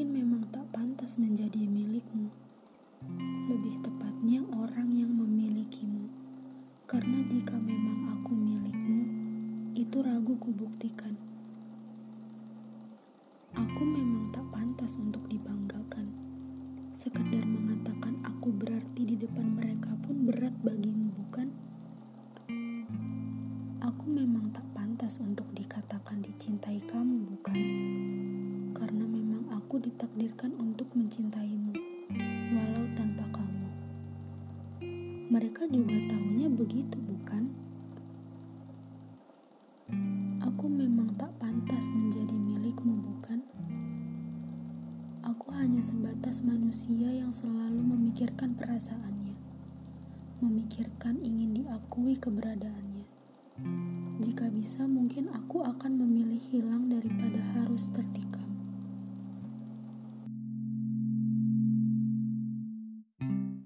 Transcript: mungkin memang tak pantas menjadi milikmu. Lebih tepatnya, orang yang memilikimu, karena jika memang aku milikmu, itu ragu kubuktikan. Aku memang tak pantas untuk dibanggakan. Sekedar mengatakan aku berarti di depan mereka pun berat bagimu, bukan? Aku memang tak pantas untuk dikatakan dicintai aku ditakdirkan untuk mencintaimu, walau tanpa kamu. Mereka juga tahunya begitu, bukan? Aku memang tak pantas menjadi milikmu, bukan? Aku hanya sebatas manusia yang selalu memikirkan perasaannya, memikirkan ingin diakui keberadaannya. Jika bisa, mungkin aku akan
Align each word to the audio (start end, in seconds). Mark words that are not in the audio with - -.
mungkin 0.00 0.16
memang 0.16 0.48
tak 0.48 0.64
pantas 0.72 1.20
menjadi 1.20 1.60
milikmu. 1.68 2.32
Lebih 3.52 3.84
tepatnya, 3.84 4.40
orang 4.56 4.88
yang 4.96 5.12
memilikimu, 5.12 6.08
karena 6.88 7.20
jika 7.28 7.60
memang 7.60 8.16
aku 8.16 8.32
milikmu, 8.32 9.04
itu 9.76 10.00
ragu 10.00 10.40
kubuktikan. 10.40 11.20
Aku 13.52 13.84
memang 13.84 14.32
tak 14.32 14.48
pantas 14.48 14.96
untuk 14.96 15.20
dibanggakan. 15.28 16.08
Sekedar 16.96 17.44
mengatakan 17.44 18.24
aku 18.24 18.56
berarti 18.56 19.04
di 19.04 19.20
depan 19.20 19.52
mereka 19.52 19.92
pun 20.00 20.24
berat 20.24 20.56
bagimu, 20.64 21.12
bukan? 21.12 21.52
Aku 23.84 24.08
memang 24.08 24.48
tak 24.48 24.64
pantas 24.72 25.20
untuk 25.20 25.52
dikatakan 25.52 26.24
dicintai 26.24 26.49
aku 29.70 29.86
ditakdirkan 29.86 30.50
untuk 30.58 30.90
mencintaimu, 30.98 31.70
walau 32.58 32.90
tanpa 32.98 33.22
kamu. 33.30 33.70
Mereka 35.30 35.70
juga 35.70 35.94
tahunya 36.10 36.50
begitu, 36.50 36.98
bukan? 36.98 37.54
Aku 40.42 40.66
memang 40.66 41.14
tak 41.14 41.30
pantas 41.38 41.86
menjadi 41.86 42.34
milikmu, 42.34 42.98
bukan? 42.98 43.46
Aku 45.30 45.54
hanya 45.54 45.86
sebatas 45.86 46.42
manusia 46.42 47.06
yang 47.06 47.30
selalu 47.30 47.94
memikirkan 47.94 48.58
perasaannya, 48.58 49.38
memikirkan 50.42 51.22
ingin 51.22 51.62
diakui 51.62 52.18
keberadaannya. 52.18 53.06
Jika 54.18 54.50
bisa, 54.50 54.82
mungkin 54.90 55.30
aku 55.30 55.62
akan 55.62 55.94